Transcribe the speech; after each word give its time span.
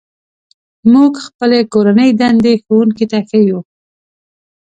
موږ 0.93 1.13
خپلې 1.27 1.59
کورنۍ 1.73 2.09
دندې 2.21 2.53
ښوونکي 2.63 3.05
ته 3.11 3.19
ښيو. 3.29 3.59